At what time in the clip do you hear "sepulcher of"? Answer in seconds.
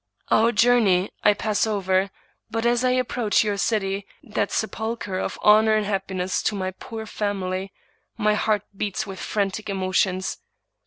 4.51-5.37